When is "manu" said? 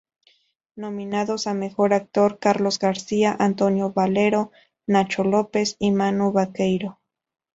5.91-6.31